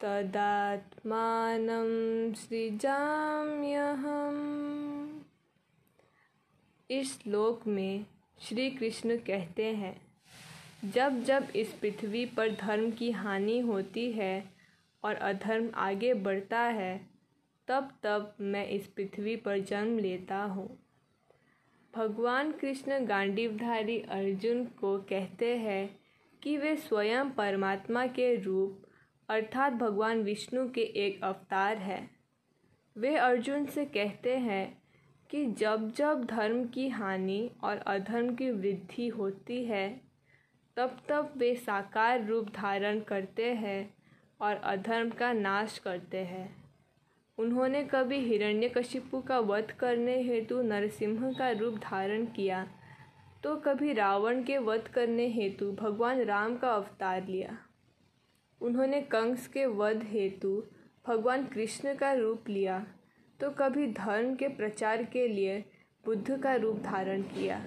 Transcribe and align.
तदात्मानं 0.00 2.32
सृजाम्यहम्। 2.32 5.20
इस 6.90 7.22
श्लोक 7.22 7.66
में 7.66 8.06
श्री 8.40 8.70
कृष्ण 8.70 9.16
कहते 9.16 9.64
हैं 9.64 10.11
जब 10.84 11.22
जब 11.22 11.48
इस 11.56 11.72
पृथ्वी 11.72 12.26
पर 12.26 12.50
धर्म 12.50 12.90
की 12.90 13.10
हानि 13.10 13.58
होती 13.58 14.12
है 14.12 14.44
और 15.04 15.14
अधर्म 15.14 15.70
आगे 15.74 16.14
बढ़ता 16.14 16.60
है, 16.60 17.08
तब 17.68 17.92
तब 18.02 18.34
मैं 18.40 18.68
इस 18.68 18.86
पृथ्वी 18.86 19.36
पर 19.36 19.58
जन्म 19.58 19.98
लेता 19.98 20.42
हूँ। 20.42 20.78
भगवान 21.96 22.52
कृष्ण 22.52 23.06
गांडीवधारी 23.06 24.00
अर्जुन 24.00 24.64
को 24.64 24.98
कहते 24.98 25.56
हैं 25.56 25.98
कि 26.42 26.56
वे 26.56 26.76
स्वयं 26.76 27.30
परमात्मा 27.30 28.06
के 28.06 28.34
रूप, 28.36 28.82
अर्थात 29.28 29.72
भगवान 29.72 30.22
विष्णु 30.22 30.68
के 30.68 30.80
एक 30.80 31.24
अवतार 31.24 31.76
है। 31.76 32.10
वे 32.96 33.16
अर्जुन 33.16 33.66
से 33.66 33.84
कहते 33.84 34.36
हैं 34.36 34.82
कि 35.30 35.46
जब 35.46 35.92
जब 35.92 36.24
धर्म 36.24 36.64
की 36.64 36.88
हानि 36.88 37.50
और 37.64 37.76
अधर्म 37.76 38.34
की 38.34 38.50
वृद्धि 38.50 39.08
होती 39.08 39.64
है 39.64 40.11
तब 40.76 40.96
तब 41.08 41.32
वे 41.36 41.54
साकार 41.56 42.24
रूप 42.26 42.48
धारण 42.56 43.00
करते 43.00 43.52
हैं 43.54 43.94
और 44.40 44.56
अधर्म 44.56 45.10
का 45.10 45.32
नाश 45.32 45.78
करते 45.78 46.18
हैं। 46.24 46.48
उन्होंने 47.38 47.82
कभी 47.84 48.18
हिरण्यकशिपु 48.18 49.20
का 49.20 49.38
वध 49.40 49.70
करने 49.70 50.16
हेतु 50.22 50.62
नरसिंह 50.62 51.32
का 51.32 51.50
रूप 51.50 51.78
धारण 51.82 52.24
किया 52.26 52.66
तो 53.44 53.54
कभी 53.56 53.92
रावण 53.92 54.42
के 54.42 54.58
वध 54.60 54.88
करने 54.88 55.26
हेतु 55.28 55.70
भगवान 55.72 56.22
राम 56.24 56.56
का 56.56 56.70
अवतार 56.70 57.26
लिया। 57.26 57.56
उन्होंने 58.60 59.00
कंस 59.02 59.46
के 59.46 59.66
वध 59.66 60.02
हेतु 60.04 60.62
भगवान 61.04 61.44
कृष्ण 61.44 61.94
का 61.94 62.12
रूप 62.12 62.48
लिया 62.48 62.84
तो 63.40 63.50
कभी 63.50 63.86
धर्म 63.92 64.34
के 64.34 64.48
प्रचार 64.48 65.02
के 65.04 65.26
लिए 65.28 65.58
बुद्ध 66.04 66.40
का 66.42 66.54
रूप 66.54 66.78
धारण 66.82 67.22
किया। 67.28 67.64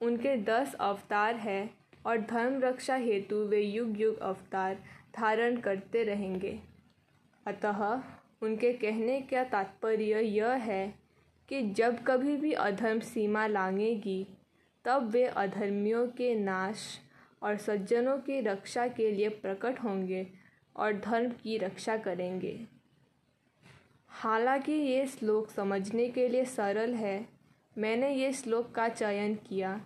उनके 0.00 0.36
दस 0.44 0.74
अवतार 0.74 1.36
हैं 1.36 1.70
और 2.06 2.20
धर्म 2.20 2.60
रक्षा 2.60 2.94
हेतु 2.94 3.36
वे 3.36 3.60
युग 3.60 4.00
युग 4.00 4.18
अवतार 4.18 4.78
धारण 5.16 5.56
करते 5.56 6.02
रहेंगे। 6.04 6.58
अतः 7.46 8.02
उनके 8.42 8.72
कहने 8.72 9.20
का 9.20 9.44
तात्पर्य 9.44 10.20
यह 10.20 10.52
है 10.62 10.94
कि 11.48 11.62
जब 11.62 12.02
कभी 12.04 12.36
भी 12.36 12.52
अधर्म 12.52 13.00
सीमा 13.00 13.46
लांगेगी 13.46 14.26
तब 14.84 15.10
वे 15.10 15.24
अधर्मियों 15.24 16.06
के 16.08 16.34
नाश 16.34 16.98
और 17.42 17.56
सज्जनों 17.56 18.16
की 18.18 18.40
रक्षा 18.40 18.86
के 18.88 19.10
लिए 19.10 19.28
प्रकट 19.28 19.78
होंगे 19.78 20.26
और 20.76 20.92
धर्म 20.92 21.30
की 21.42 21.56
रक्षा 21.58 21.96
करेंगे। 21.96 22.58
हालाँकि 24.10 24.72
ये 24.72 25.06
श्लोक 25.06 25.50
समझने 25.50 26.08
के 26.08 26.28
लिए 26.28 26.44
सरल 26.44 26.94
है, 26.94 27.26
मैंने 27.78 28.14
ये 28.14 28.32
श्लोक 28.32 28.70
का 28.70 28.88
चयन 28.88 29.34
किया। 29.48 29.80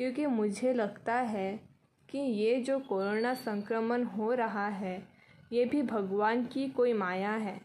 क्योंकि 0.00 0.26
मुझे 0.26 0.72
लगता 0.72 1.14
है 1.14 1.60
कि 2.08 2.18
ये 2.18 2.60
जो 2.60 2.78
कोरोना 2.78 3.34
संक्रमण 3.34 4.04
हो 4.04 4.32
रहा 4.34 4.68
है, 4.68 5.02
ये 5.52 5.64
भी 5.64 5.82
भगवान 5.82 6.44
की 6.44 6.68
कोई 6.68 6.92
माया 6.92 7.32
है। 7.32 7.60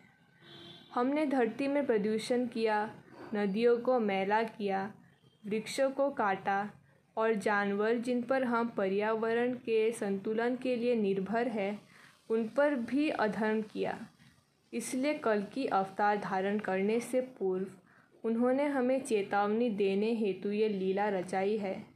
हमने 0.95 1.25
धरती 1.25 1.67
में 1.67 1.85
प्रदूषण 1.85 2.45
किया, 2.47 2.91
नदियों 3.35 3.77
को 3.77 3.99
मैला 3.99 4.43
किया, 4.43 4.93
वृक्षों 5.45 5.89
को 5.89 6.09
काटा 6.09 6.69
और 7.17 7.33
जानवर 7.33 7.95
जिन 7.95 8.21
पर 8.21 8.43
हम 8.43 8.67
पर्यावरण 8.67 9.53
के 9.53 9.91
संतुलन 9.91 10.55
के 10.55 10.75
लिए 10.75 10.95
निर्भर 10.95 11.47
है, 11.47 11.79
उन 12.29 12.47
पर 12.47 12.75
भी 12.75 13.09
अधर्म 13.09 13.61
किया। 13.61 13.97
इसलिए 14.73 15.13
कल 15.13 15.43
की 15.53 15.65
अवतार 15.65 16.17
धारण 16.17 16.59
करने 16.59 16.99
से 16.99 17.21
पूर्व 17.21 18.27
उन्होंने 18.27 18.65
हमें 18.65 18.99
चेतावनी 19.01 19.69
देने 19.69 20.13
हेतु 20.13 20.51
ये 20.51 20.69
लीला 20.69 21.09
रचाई 21.09 21.57
है। 21.57 21.94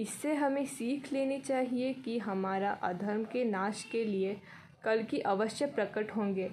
इससे 0.00 0.34
हमें 0.34 0.64
सीख 0.66 1.12
लेनी 1.12 1.38
चाहिए 1.38 1.92
कि 1.94 2.18
हमारा 2.18 2.70
अधर्म 2.82 3.24
के 3.24 3.44
नाश 3.44 3.82
के 3.92 4.04
लिए 4.04 4.36
कल 4.84 5.02
की 5.02 5.18
अवश्य 5.18 5.66
प्रकट 5.66 6.10
होंगे, 6.16 6.48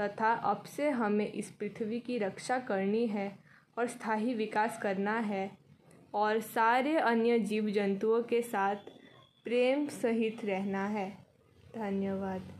तथा 0.00 0.32
अब 0.32 0.62
से 0.66 0.90
हमें 0.90 1.32
इस 1.32 1.50
पृथ्वी 1.50 2.00
की 2.00 2.18
रक्षा 2.18 2.58
करनी 2.58 3.06
है 3.06 3.32
और 3.78 3.86
स्थायी 3.86 4.34
विकास 4.34 4.78
करना 4.82 5.18
है, 5.20 5.50
और 6.14 6.40
सारे 6.40 6.96
अन्य 6.96 7.38
जीव 7.38 7.70
जंतुओं 7.70 8.22
के 8.22 8.42
साथ 8.42 8.90
प्रेम 9.44 9.86
सहित 9.88 10.44
रहना 10.44 10.86
है। 10.86 11.10
धन्यवाद। 11.76 12.57